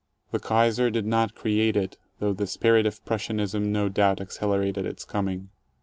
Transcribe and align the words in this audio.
The 0.31 0.39
Kaiser 0.39 0.89
did 0.89 1.05
not 1.05 1.35
create 1.35 1.75
it, 1.77 1.95
though 2.17 2.33
the 2.33 2.47
spirit 2.47 2.87
of 2.87 3.05
Prussianism 3.05 3.71
no 3.71 3.87
doubt 3.87 4.19
accelerated 4.19 4.83
its 4.83 5.05
coming. 5.05 5.49